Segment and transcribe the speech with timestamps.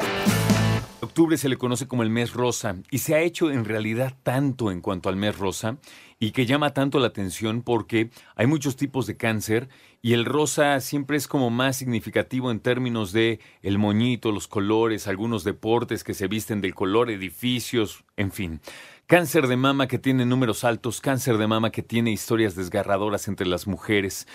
[0.99, 4.71] Octubre se le conoce como el mes rosa y se ha hecho en realidad tanto
[4.71, 5.77] en cuanto al mes rosa
[6.19, 9.69] y que llama tanto la atención porque hay muchos tipos de cáncer
[10.01, 15.07] y el rosa siempre es como más significativo en términos de el moñito, los colores,
[15.07, 18.59] algunos deportes que se visten del color, edificios, en fin.
[19.07, 23.45] Cáncer de mama que tiene números altos, cáncer de mama que tiene historias desgarradoras entre
[23.45, 24.27] las mujeres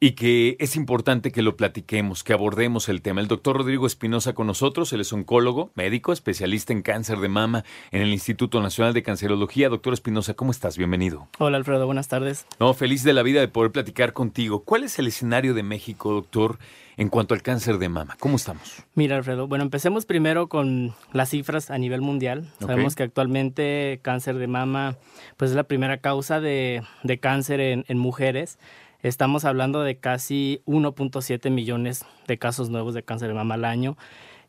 [0.00, 3.22] y que es importante que lo platiquemos, que abordemos el tema.
[3.22, 7.64] El doctor Rodrigo Espinosa con nosotros, él es oncólogo, médico, especialista en cáncer de mama
[7.90, 9.70] en el Instituto Nacional de Cancerología.
[9.70, 10.76] Doctor Espinosa, ¿cómo estás?
[10.76, 11.26] Bienvenido.
[11.38, 12.44] Hola Alfredo, buenas tardes.
[12.60, 14.62] No, feliz de la vida de poder platicar contigo.
[14.62, 16.58] ¿Cuál es el escenario de México, doctor,
[16.98, 18.16] en cuanto al cáncer de mama?
[18.18, 18.84] ¿Cómo estamos?
[18.94, 22.52] Mira Alfredo, bueno, empecemos primero con las cifras a nivel mundial.
[22.60, 24.96] Sabemos que actualmente cáncer de mama
[25.38, 26.82] pues es la primera causa de,
[27.20, 28.58] cáncer en, en mujeres.
[29.00, 33.96] Estamos hablando de casi 1.7 millones de casos nuevos de cáncer de mama al año.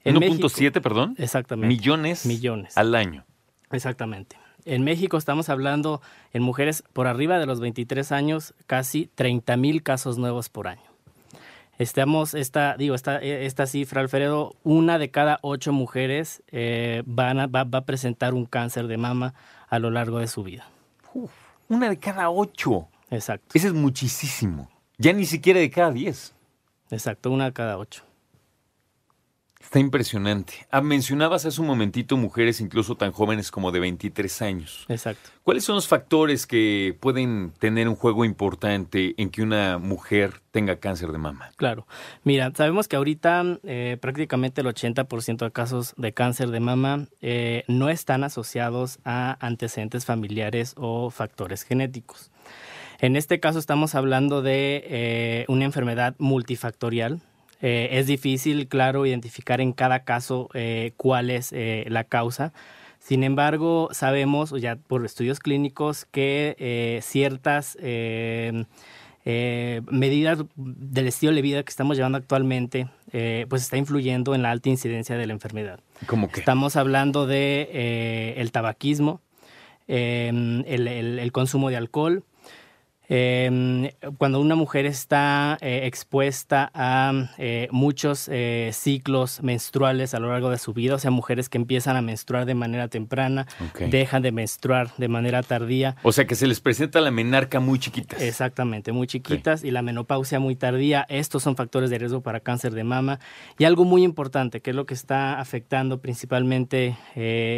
[0.05, 1.15] 1.7, perdón.
[1.19, 1.67] Exactamente.
[1.67, 2.25] Millones.
[2.25, 2.75] Millones.
[2.77, 3.25] Al año.
[3.71, 4.37] Exactamente.
[4.65, 6.01] En México estamos hablando
[6.33, 10.88] en mujeres por arriba de los 23 años, casi 30 mil casos nuevos por año.
[11.79, 17.47] Estamos, esta, digo, esta, esta cifra, Alfredo, una de cada ocho mujeres eh, van a,
[17.47, 19.33] va, a presentar un cáncer de mama
[19.69, 20.67] a lo largo de su vida.
[21.69, 22.89] una de cada ocho.
[23.09, 23.47] Exacto.
[23.53, 24.69] Ese es muchísimo.
[24.97, 26.35] Ya ni siquiera de cada diez.
[26.91, 28.03] Exacto, una de cada ocho.
[29.69, 30.65] Está impresionante.
[30.71, 34.85] Ah, mencionabas hace un momentito mujeres incluso tan jóvenes como de 23 años.
[34.89, 35.29] Exacto.
[35.43, 40.77] ¿Cuáles son los factores que pueden tener un juego importante en que una mujer tenga
[40.77, 41.51] cáncer de mama?
[41.55, 41.85] Claro.
[42.23, 47.63] Mira, sabemos que ahorita eh, prácticamente el 80% de casos de cáncer de mama eh,
[47.67, 52.31] no están asociados a antecedentes familiares o factores genéticos.
[53.01, 57.21] En este caso estamos hablando de eh, una enfermedad multifactorial.
[57.61, 62.53] Eh, es difícil, claro, identificar en cada caso eh, cuál es la causa.
[62.99, 67.77] Sin embargo, sabemos ya por estudios clínicos que ciertas
[69.25, 72.87] medidas del estilo de vida que estamos llevando actualmente,
[73.47, 75.79] pues está influyendo en la alta incidencia de la enfermedad.
[76.07, 76.41] ¿Cómo que?
[76.41, 79.21] Estamos hablando de el tabaquismo,
[79.87, 82.23] el, consumo de alcohol,
[83.09, 90.29] eh, cuando una mujer está eh, expuesta a eh, muchos eh, ciclos menstruales a lo
[90.29, 93.47] largo de su vida, o sea, mujeres que empiezan a menstruar de manera temprana,
[93.79, 95.95] dejan de menstruar de manera tardía.
[96.03, 98.21] O sea, que se les presenta la menarca muy chiquitas.
[98.21, 101.05] Exactamente, muy chiquitas y la menopausia muy tardía.
[101.09, 103.19] Estos son factores de riesgo para cáncer de mama.
[103.57, 106.95] Y algo muy importante, que es lo que está afectando principalmente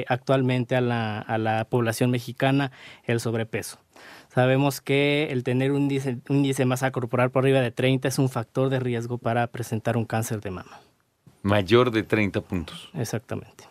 [0.07, 2.71] actualmente a la, a la población mexicana,
[3.05, 3.79] el sobrepeso.
[4.33, 8.07] Sabemos que el tener un índice, un índice de masa corporal por arriba de 30
[8.07, 10.79] es un factor de riesgo para presentar un cáncer de mama.
[11.43, 12.89] Mayor de 30 puntos.
[12.93, 13.65] Exactamente.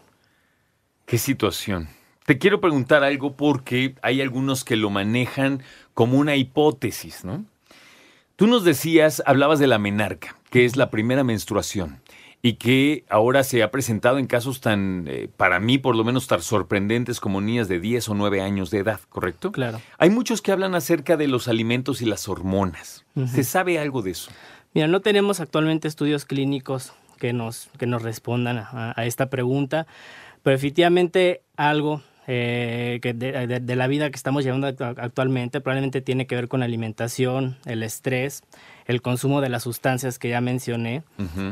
[1.07, 1.89] Qué situación.
[2.27, 5.63] Te quiero preguntar algo porque hay algunos que lo manejan
[5.95, 7.45] como una hipótesis, ¿no?
[8.37, 12.01] Tú nos decías, hablabas de la menarca, que es la primera menstruación
[12.43, 16.27] y que ahora se ha presentado en casos tan, eh, para mí por lo menos,
[16.27, 19.53] tan sorprendentes como niñas de 10 o 9 años de edad, ¿correcto?
[19.53, 19.81] Claro.
[19.99, 23.05] Hay muchos que hablan acerca de los alimentos y las hormonas.
[23.27, 24.31] ¿Se sabe algo de eso?
[24.73, 29.87] Mira, no tenemos actualmente estudios clínicos que nos, que nos respondan a, esta pregunta,
[30.43, 36.37] pero efectivamente algo eh, que de, la vida que estamos llevando actualmente probablemente tiene que
[36.37, 38.43] ver con la alimentación, el estrés,
[38.91, 41.05] el consumo de las sustancias que ya mencioné.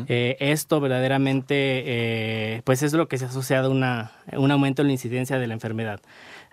[0.08, 1.54] Eh, esto verdaderamente,
[1.86, 5.38] eh, pues es lo que se ha asociado a una, un aumento en la incidencia
[5.38, 6.00] de la enfermedad.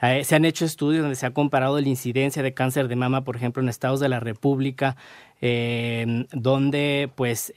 [0.01, 3.23] Eh, se han hecho estudios donde se ha comparado la incidencia de cáncer de mama,
[3.23, 4.95] por ejemplo, en estados de la República,
[5.41, 7.53] donde pues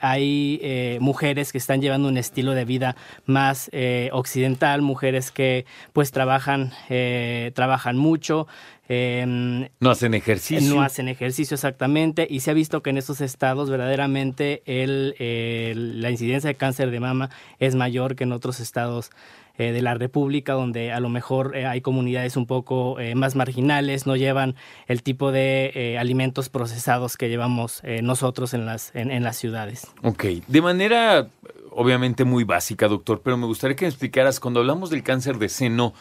[0.00, 3.70] hay mujeres que están llevando un estilo de vida más
[4.12, 6.72] occidental, mujeres que pues trabajan,
[7.54, 8.46] trabajan mucho,
[8.92, 10.74] Em, no hacen ejercicio.
[10.74, 15.14] No hacen ejercicio exactamente y se ha visto que en esos estados verdaderamente el,
[16.02, 19.12] la incidencia de cáncer de mama es mayor que en otros estados
[19.58, 23.36] eh, de la República, donde a lo mejor eh, hay comunidades un poco eh, más
[23.36, 24.56] marginales, no llevan
[24.88, 29.86] el tipo de alimentos procesados que llevamos nosotros en las, en, las ciudades.
[30.02, 31.28] Ok, de manera
[31.70, 35.48] obviamente muy básica, doctor, pero me gustaría que me explicaras, cuando hablamos del cáncer de
[35.48, 35.94] seno,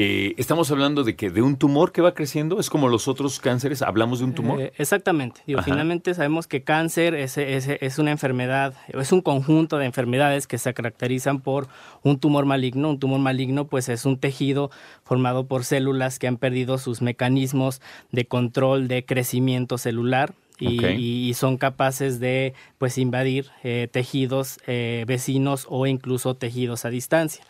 [0.00, 3.40] eh, estamos hablando de que de un tumor que va creciendo, es como los otros
[3.40, 4.60] cánceres, hablamos de un tumor.
[4.60, 5.40] Eh, exactamente.
[5.64, 10.72] finalmente sabemos que cáncer es, es, una enfermedad, es un conjunto de enfermedades que se
[10.72, 11.66] caracterizan por
[12.04, 12.90] un tumor maligno.
[12.90, 14.70] Un tumor maligno, pues, es un tejido
[15.02, 20.32] formado por células que han perdido sus mecanismos de control de crecimiento celular.
[20.60, 27.44] Y, son capaces de pues invadir eh, tejidos vecinos o incluso tejidos a distancia.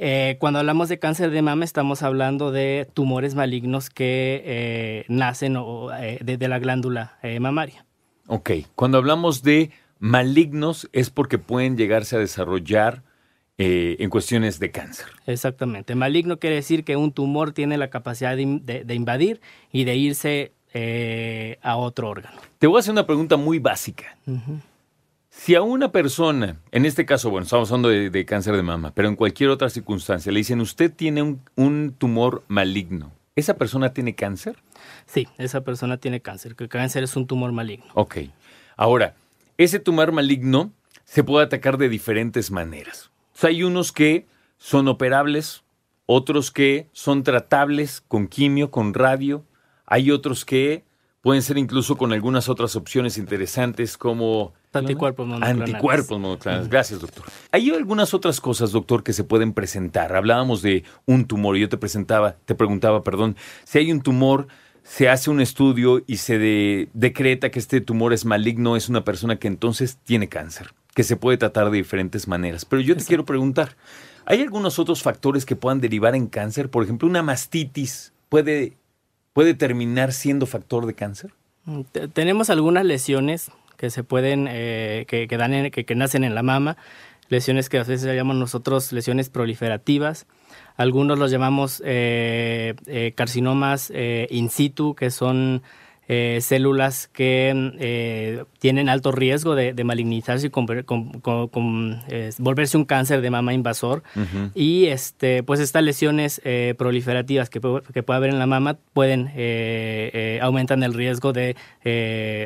[0.00, 5.56] Eh, cuando hablamos de cáncer de mama estamos hablando de tumores malignos que eh, nacen
[5.98, 7.84] eh, de, la glándula mamaria.
[8.28, 13.02] Ok, cuando hablamos de malignos es porque pueden llegarse a desarrollar
[13.60, 15.06] en cuestiones de cáncer.
[15.26, 19.40] Exactamente, maligno quiere decir que un tumor tiene la capacidad de, invadir
[19.72, 20.52] y de irse
[21.60, 22.40] a otro órgano.
[22.60, 24.16] Te voy a hacer una pregunta muy básica.
[25.38, 29.06] Si a una persona, en este caso, bueno, estamos hablando de, cáncer de mama, pero
[29.06, 34.56] en cualquier otra circunstancia, le dicen, usted tiene un, tumor maligno, ¿esa persona tiene cáncer?
[35.06, 37.86] Sí, esa persona tiene cáncer, que el cáncer es un tumor maligno.
[37.94, 38.16] Ok.
[38.76, 39.14] Ahora,
[39.58, 40.72] ese tumor maligno
[41.04, 43.12] se puede atacar de diferentes maneras.
[43.40, 44.26] hay unos que
[44.58, 45.62] son operables,
[46.06, 49.44] otros que son tratables con quimio, con radio,
[49.86, 50.82] hay otros que
[51.20, 55.74] pueden ser incluso con algunas otras opciones interesantes como Anticuerpos monoclonales.
[55.74, 56.68] Anticuerpos monoclonales.
[56.68, 57.24] Gracias, doctor.
[57.52, 60.14] Hay algunas otras cosas, doctor, que se pueden presentar.
[60.14, 64.48] Hablábamos de un tumor y yo te presentaba, te preguntaba, perdón, si hay un tumor,
[64.88, 69.36] se hace un estudio y se decreta que este tumor es maligno, es una persona
[69.36, 72.64] que entonces tiene cáncer, que se puede tratar de diferentes maneras.
[72.64, 73.76] Pero yo te quiero preguntar,
[74.24, 76.70] ¿hay algunos otros factores que puedan derivar en cáncer?
[76.70, 78.78] Por ejemplo, una mastitis puede,
[79.34, 81.32] puede terminar siendo factor de cáncer.
[82.14, 86.76] Tenemos algunas lesiones que se pueden, eh, que, que, dan que, nacen en la mama,
[87.28, 90.26] lesiones que a veces llamamos nosotros lesiones proliferativas.
[90.76, 93.90] Algunos los llamamos eh, eh, carcinomas
[94.30, 95.62] in situ, que son
[96.10, 100.66] eh, células que eh, tienen alto riesgo de, malignizarse y con,
[102.08, 104.02] eh, volverse un cáncer de mama invasor.
[104.54, 106.40] Y este, pues estas lesiones
[106.78, 107.60] proliferativas que,
[107.92, 109.30] que, puede haber en la mama pueden
[110.40, 111.56] aumentan el riesgo de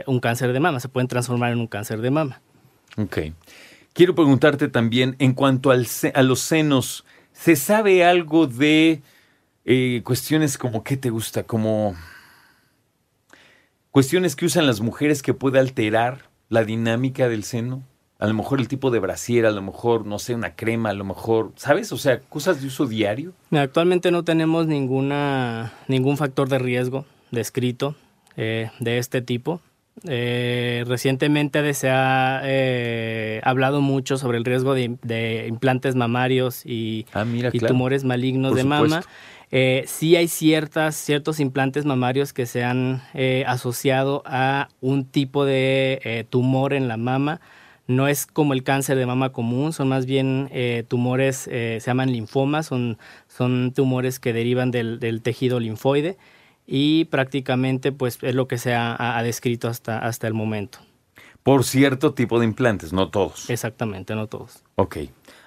[0.07, 2.41] un cáncer de mama, se pueden transformar en un cáncer de mama.
[2.97, 3.19] Ok.
[3.93, 9.03] Quiero preguntarte también en cuanto al, a los senos, ¿se sabe algo de
[10.03, 11.95] cuestiones como qué te gusta, como
[13.93, 17.85] cuestiones que usan las mujeres que puede alterar la dinámica del seno.
[18.19, 20.95] A lo mejor el tipo de brasier, a lo mejor, no sé, una crema, a
[20.95, 21.93] lo mejor, ¿sabes?
[21.93, 23.33] O sea, cosas de uso diario.
[23.51, 27.95] Actualmente no tenemos ninguna, ningún factor de riesgo descrito
[28.37, 29.61] eh, de este tipo.
[30.09, 37.25] Eh, recientemente se ha eh, hablado mucho sobre el riesgo de, implantes mamarios y, ah,
[37.69, 39.03] tumores malignos de mama.
[39.51, 43.03] Eh, sí hay ciertas, ciertos implantes mamarios que se han
[43.47, 47.41] asociado a un tipo de tumor en la mama.
[47.87, 50.51] No es como el cáncer de mama común, son más bien
[50.89, 52.97] tumores, se llaman linfomas, son,
[53.29, 56.17] son tumores que derivan del, tejido linfoide
[56.67, 60.79] y prácticamente pues es lo que se ha, ha, descrito hasta, hasta el momento.
[61.43, 63.51] Por cierto tipo de implantes, no todos.
[63.51, 64.63] Exactamente, no todos.
[64.77, 64.99] Ok.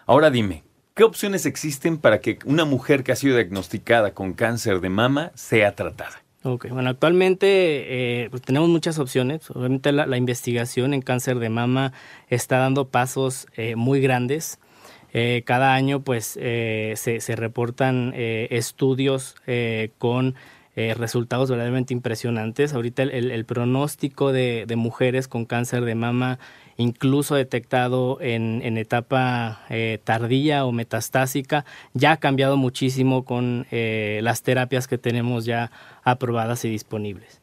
[0.06, 0.64] Ahora dime,
[0.96, 5.34] ¿Qué opciones existen para que una mujer que ha sido diagnosticada con cáncer de mama
[5.36, 6.24] sea tratada?
[6.44, 7.48] Ok, bueno, actualmente
[8.24, 9.52] eh, pues tenemos muchas opciones.
[9.52, 11.92] Obviamente la, investigación en cáncer de mama
[12.30, 14.58] está dando pasos eh, muy grandes.
[15.12, 19.36] Eh, cada año pues se, se, reportan estudios
[19.98, 20.36] con
[20.76, 22.74] resultados verdaderamente impresionantes.
[22.74, 26.40] Ahorita el, el pronóstico de, de, mujeres con cáncer de mama
[26.78, 34.20] incluso detectado en, en etapa eh, tardía o metastásica, ya ha cambiado muchísimo con eh,
[34.24, 35.72] las terapias que tenemos ya
[36.04, 37.42] aprobadas y disponibles.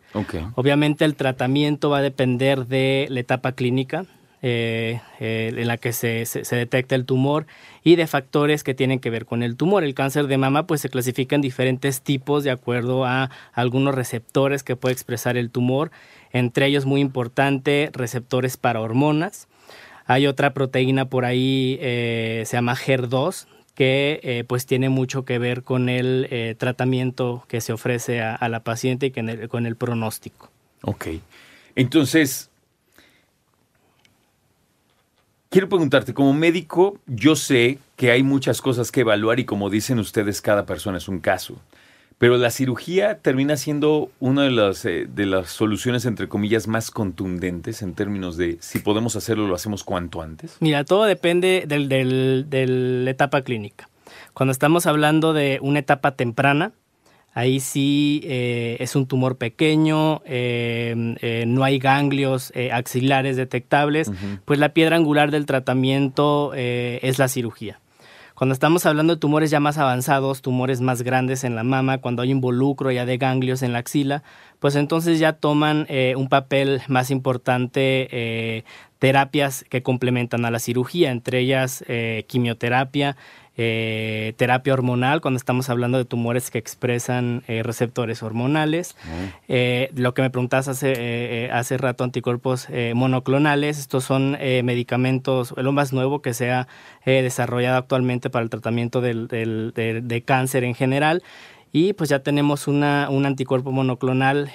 [0.56, 4.04] Obviamente el tratamiento va a depender de la etapa clínica,
[4.42, 7.46] eh, en la que se, se, detecta el tumor
[7.84, 9.84] y de factores que tienen que ver con el tumor.
[9.84, 14.62] El cáncer de mama pues se clasifica en diferentes tipos de acuerdo a algunos receptores
[14.62, 15.90] que puede expresar el tumor
[16.32, 19.48] entre ellos muy importante receptores para hormonas.
[20.06, 25.38] Hay otra proteína por ahí, eh, se llama HER2, que eh, pues tiene mucho que
[25.38, 29.76] ver con el eh, tratamiento que se ofrece a, la paciente y el, con el
[29.76, 30.50] pronóstico.
[30.82, 31.06] Ok.
[31.76, 32.50] Entonces,
[35.52, 39.98] quiero preguntarte, como médico, yo sé que hay muchas cosas que evaluar y como dicen
[39.98, 41.56] ustedes, cada persona es un caso.
[42.16, 46.90] Pero la cirugía termina siendo una de las, eh, de las soluciones, entre comillas, más
[46.90, 50.56] contundentes en términos de si podemos hacerlo, lo hacemos cuanto antes.
[50.60, 52.66] Mira, todo depende de
[53.04, 53.88] la etapa clínica.
[54.32, 56.72] Cuando estamos hablando de una etapa temprana,
[57.34, 64.12] Ahí sí eh, es un tumor pequeño, eh, eh, no hay ganglios axilares detectables,
[64.44, 67.80] pues la piedra angular del tratamiento es la cirugía.
[68.34, 72.22] Cuando estamos hablando de tumores ya más avanzados, tumores más grandes en la mama, cuando
[72.22, 74.22] hay involucro ya de ganglios en la axila,
[74.58, 75.86] pues entonces ya toman
[76.16, 78.64] un papel más importante
[78.98, 81.84] terapias que complementan a la cirugía, entre ellas
[82.26, 83.16] quimioterapia,
[83.56, 88.96] eh, terapia hormonal, cuando estamos hablando de tumores que expresan eh, receptores hormonales.
[89.48, 95.92] Eh, lo que me preguntas hace, hace rato, anticuerpos monoclonales, estos son medicamentos, lo más
[95.92, 96.66] nuevo que se ha
[97.04, 101.22] desarrollado actualmente para el tratamiento del, de cáncer en general.
[101.72, 104.50] Y pues ya tenemos una, un anticuerpo monoclonal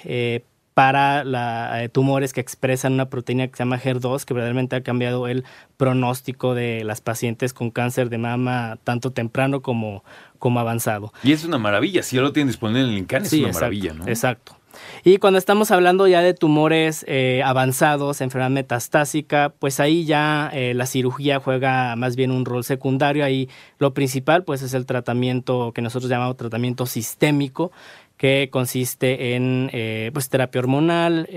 [0.77, 4.84] para la, eh, tumores que expresan una proteína que se llama HER2, que verdaderamente ha
[4.84, 5.43] cambiado el
[5.75, 10.03] pronóstico de las pacientes con cáncer de mama, tanto temprano como,
[10.38, 11.12] como avanzado.
[11.24, 13.96] Y es una maravilla, si ya lo tienen disponible en el INCAN, es una maravilla,
[13.96, 14.07] ¿no?
[14.07, 14.55] Exacto.
[15.03, 20.74] Y cuando estamos hablando ya de tumores eh, avanzados, enfermedad metastásica, pues ahí ya eh,
[20.74, 23.24] la cirugía juega más bien un rol secundario.
[23.24, 27.72] Ahí lo principal pues es el tratamiento que nosotros llamamos tratamiento sistémico,
[28.17, 31.27] que consiste en eh, pues, terapia hormonal,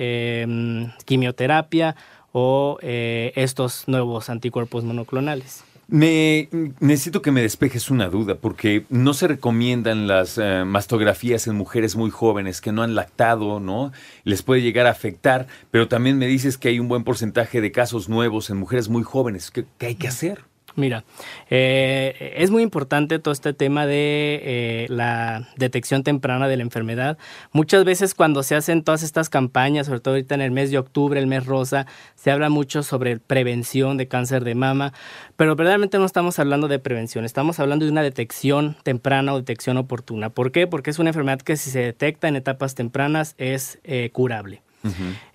[1.05, 1.97] quimioterapia
[2.33, 5.65] o estos nuevos anticuerpos monoclonales.
[5.91, 11.57] Me, necesito que me despejes una duda, porque no se recomiendan las eh, mastografías en
[11.57, 13.91] mujeres muy jóvenes que no han lactado, ¿no?
[14.23, 17.73] Les puede llegar a afectar, pero también me dices que hay un buen porcentaje de
[17.73, 19.51] casos nuevos en mujeres muy jóvenes.
[19.51, 20.50] qué hay que hacer?
[20.77, 21.05] Mira,
[21.49, 27.19] eh, es muy importante todo este tema de eh, la detección temprana de la enfermedad.
[27.53, 30.79] Muchas veces cuando se hacen todas estas campañas, sobre todo ahorita en el mes de
[30.79, 34.93] octubre, el mes rosa, se habla mucho sobre prevención de cáncer de mama,
[35.37, 39.77] pero verdaderamente no estamos hablando de prevención, estamos hablando de una detección temprana o detección
[39.77, 40.31] oportuna.
[40.31, 40.67] ¿Por qué?
[40.67, 44.63] Porque es una enfermedad que si se detecta en etapas tempranas es eh, curable.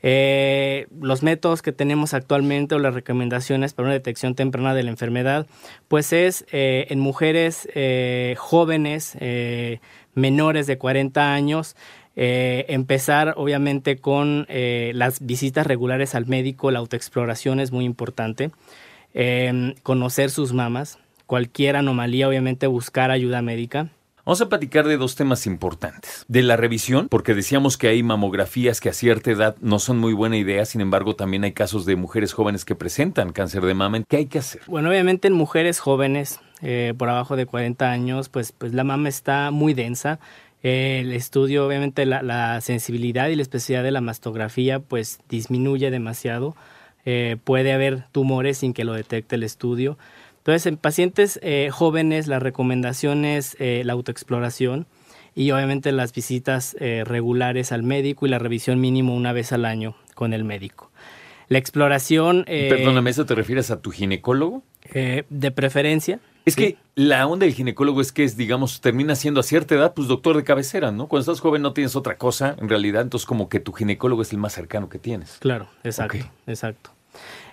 [0.01, 4.89] Eh, los métodos que tenemos actualmente o las recomendaciones para una detección temprana de la
[4.89, 5.47] enfermedad,
[5.87, 9.17] pues es eh, en mujeres eh, jóvenes,
[10.13, 11.75] menores de 40 años,
[12.15, 18.51] empezar obviamente con las visitas regulares al médico, la autoexploración es muy importante,
[19.83, 23.89] conocer sus mamas, cualquier anomalía obviamente buscar ayuda médica.
[24.25, 26.25] Vamos a platicar de dos temas importantes.
[26.27, 30.13] De la revisión, porque decíamos que hay mamografías que a cierta edad no son muy
[30.13, 34.01] buena idea, sin embargo también hay casos de mujeres jóvenes que presentan cáncer de mama.
[34.09, 34.61] ¿Qué hay que hacer?
[34.65, 39.09] Bueno, obviamente en mujeres jóvenes eh, por abajo de 40 años, pues, pues la mama
[39.09, 40.19] está muy densa.
[40.63, 46.55] el estudio, obviamente la, sensibilidad y la especialidad de la mastografía pues disminuye demasiado.
[47.05, 49.99] Eh, puede haber tumores sin que lo detecte el estudio.
[50.45, 54.85] Entonces, en pacientes eh, jóvenes, la recomendación es eh, la autoexploración
[55.33, 59.65] y obviamente las visitas eh, regulares al médico y la revisión mínimo una vez al
[59.65, 60.91] año con el médico.
[61.47, 62.45] La exploración...
[62.45, 64.61] Perdóname, ¿eso te refieres a tu ginecólogo?
[64.93, 66.19] de preferencia.
[66.45, 69.95] Es que la onda del ginecólogo es que es, digamos, termina siendo a cierta edad,
[69.95, 71.07] pues doctor de cabecera, ¿no?
[71.07, 74.31] Cuando estás joven no tienes otra cosa, en realidad, entonces como que tu ginecólogo es
[74.31, 75.37] el más cercano que tienes.
[75.39, 76.94] Claro, exacto, exacto.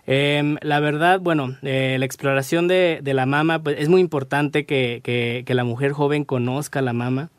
[0.07, 5.45] Em, la verdad, bueno, eh, la exploración de, la mama, pues es muy importante que,
[5.47, 7.31] la mujer joven conozca la mama.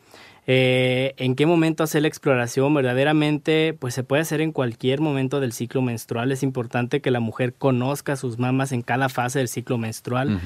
[0.45, 5.39] Eh, en qué momento hacer la exploración verdaderamente pues se puede hacer en cualquier momento
[5.39, 6.33] del ciclo menstrual.
[6.33, 10.41] Es importante que la mujer conozca sus mamas en cada fase del ciclo menstrual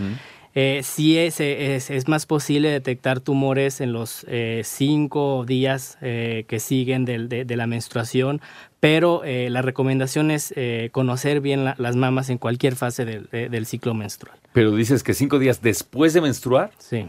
[0.60, 6.60] eh, sí es, es, más posible detectar tumores en los eh, cinco días eh, que
[6.60, 8.42] siguen de, la menstruación,
[8.80, 10.52] pero eh, la recomendación es
[10.92, 14.36] conocer bien las mamas en cualquier fase del, ciclo menstrual.
[14.52, 17.06] Pero dices que cinco días después de menstruar sí.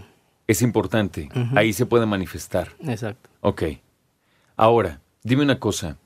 [0.46, 2.68] es importante, ahí se puede manifestar.
[2.86, 3.30] Exacto.
[3.40, 3.62] Ok.
[4.58, 5.96] Ahora, dime una cosa.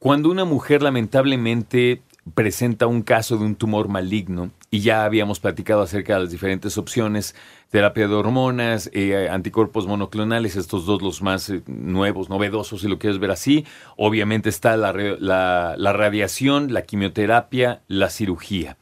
[0.00, 2.02] Cuando una mujer lamentablemente
[2.34, 6.76] presenta un caso de un tumor maligno y ya habíamos platicado acerca de las diferentes
[6.76, 7.34] opciones,
[7.70, 12.98] terapia de hormonas, eh, anticuerpos monoclonales, estos dos los más eh, nuevos, novedosos, si lo
[12.98, 13.64] quieres ver así.
[13.96, 18.76] Obviamente está la, la radiación, la quimioterapia, la cirugía.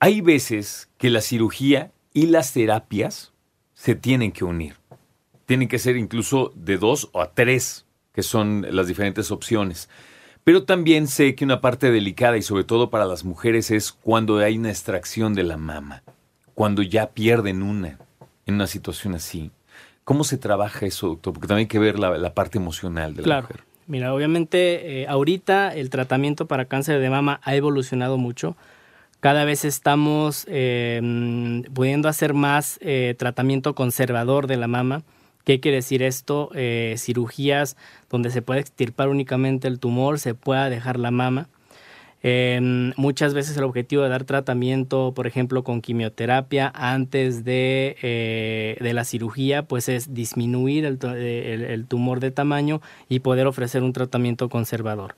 [0.00, 3.32] Hay veces que la cirugía y las terapias
[3.74, 4.74] se tienen que unir.
[5.46, 9.88] Tienen que ser incluso de dos o a tres, que son las diferentes opciones.
[10.44, 14.38] Pero también sé que una parte delicada y sobre todo para las mujeres es cuando
[14.38, 16.02] hay una extracción de la mama,
[16.54, 17.98] cuando ya pierden una
[18.46, 19.50] en una situación así.
[20.04, 21.32] ¿Cómo se trabaja eso, doctor?
[21.32, 23.42] Porque también hay que ver la, parte emocional de la claro.
[23.42, 23.60] mujer.
[23.86, 28.56] Mira, obviamente eh, ahorita el tratamiento para cáncer de mama ha evolucionado mucho.
[29.20, 35.02] Cada vez estamos em, pudiendo hacer más eh, tratamiento conservador de la mama.
[35.44, 36.50] ¿Qué quiere decir esto?
[36.54, 37.76] Eh, cirugías
[38.10, 41.48] donde se puede extirpar únicamente el tumor, se pueda dejar la mama.
[42.24, 48.76] Em, muchas veces el objetivo de dar tratamiento, por ejemplo, con quimioterapia antes de, eh,
[48.80, 54.48] de la cirugía, pues es disminuir el, tumor de tamaño y poder ofrecer un tratamiento
[54.48, 55.16] conservador.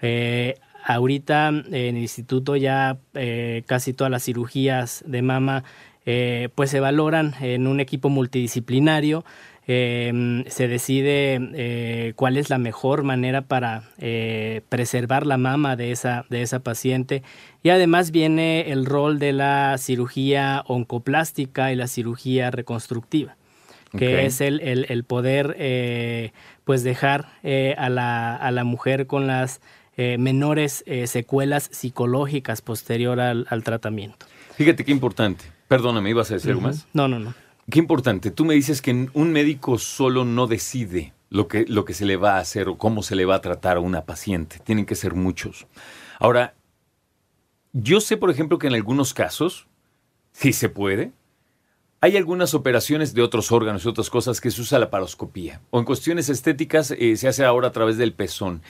[0.00, 0.54] Eh,
[0.86, 5.64] ahorita en el instituto ya eh, casi todas las cirugías de mama
[6.54, 9.24] pues se valoran en un equipo multidisciplinario
[9.68, 15.90] eh, se decide eh, cuál es la mejor manera para eh, preservar la mama de
[15.90, 17.22] esa, de esa paciente.
[17.62, 23.36] Y además viene el rol de la cirugía oncoplástica y la cirugía reconstructiva,
[23.96, 26.32] que es el, el, poder eh,
[26.64, 27.26] pues dejar
[27.76, 29.60] a la, a, la, mujer con las
[29.96, 34.26] menores secuelas psicológicas posterior al, al, tratamiento.
[34.54, 35.44] Fíjate qué importante.
[35.66, 36.86] Perdóname, ¿ibas a decir algo más?
[36.92, 37.34] No, no, no.
[37.70, 38.30] Qué importante.
[38.30, 42.16] Tú me dices que un médico solo no decide lo que, lo que se le
[42.16, 44.58] va a hacer o cómo se le va a tratar a una paciente.
[44.62, 45.66] Tienen que ser muchos.
[46.20, 46.54] Ahora,
[47.72, 49.66] yo sé, por ejemplo, que en algunos casos,
[50.32, 51.12] si se puede,
[52.00, 55.60] hay algunas operaciones de otros órganos y otras cosas que se usa la paroscopía.
[55.70, 58.62] O en cuestiones estéticas eh, se hace ahora a través del pezón.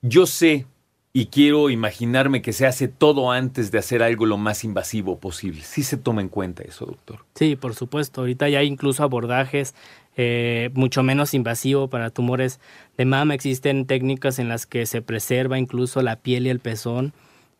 [0.00, 0.66] Yo sé
[1.14, 5.60] y quiero imaginarme que se hace todo antes de hacer algo lo más invasivo posible.
[5.62, 7.24] Sí se toma en cuenta eso, doctor.
[7.34, 8.22] Sí, por supuesto.
[8.22, 9.74] Ahorita ya hay incluso abordajes
[10.16, 12.60] eh, mucho menos invasivos para tumores
[12.96, 13.34] de mama.
[13.34, 17.12] Existen técnicas en las que se preserva incluso la piel y el pezón.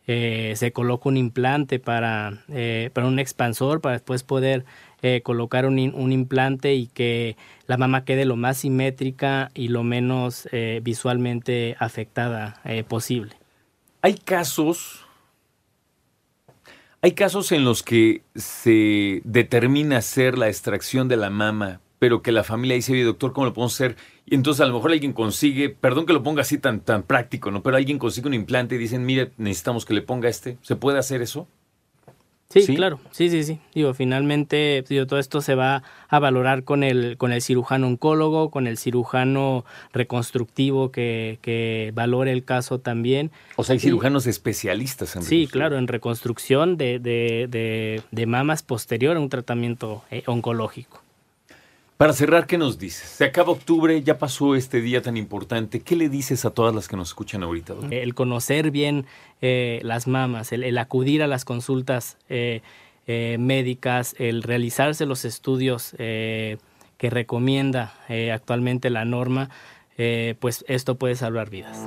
[0.07, 4.65] Eh, se coloca un implante para, eh, para un expansor para después poder
[5.25, 10.49] colocar un, un, implante y que la mama quede lo más simétrica y lo menos
[10.81, 13.42] visualmente afectada posible.
[14.05, 15.07] Hay casos,
[17.01, 22.33] hay casos en los que se determina hacer la extracción de la mama, pero que
[22.33, 23.97] la familia dice, oye, doctor, ¿cómo lo podemos hacer?
[24.27, 27.53] Y entonces a lo mejor alguien consigue, perdón que lo ponga así tan, tan práctico,
[27.53, 27.63] ¿no?
[27.63, 30.59] Pero alguien consigue un implante y dicen, mire, necesitamos que le ponga este.
[30.63, 31.47] ¿Se puede hacer eso?
[32.61, 33.59] Sí, claro, sí, sí, sí.
[33.75, 38.51] Digo, finalmente digo, todo esto se va a valorar con el, con el cirujano oncólogo,
[38.51, 43.31] con el cirujano reconstructivo que, que valore el caso también.
[43.57, 48.63] O sea, hay cirujanos especialistas en Sí, claro, en reconstrucción de, de, de, de mamas
[48.63, 51.03] posterior a un tratamiento eh, oncológico.
[52.03, 53.09] Para cerrar, ¿qué nos dices?
[53.11, 55.83] Se acaba octubre, ya pasó este día tan importante.
[55.83, 57.75] ¿Qué le dices a todas las que nos escuchan ahorita?
[57.93, 59.07] El conocer bien
[59.41, 62.61] eh, las mamas, el, acudir a las consultas eh,
[63.07, 66.59] eh, médicas, el realizarse los estudios que
[66.99, 67.95] recomienda
[68.35, 69.51] actualmente la norma,
[70.41, 71.87] pues esto puede salvar vidas.